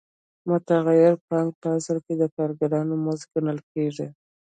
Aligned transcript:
متغیره 0.49 1.11
پانګه 1.27 1.53
په 1.61 1.67
اصل 1.77 1.97
کې 2.05 2.13
د 2.17 2.23
کارګرانو 2.35 2.93
مزد 3.05 3.27
ګڼل 3.33 3.59
کېږي 3.71 4.07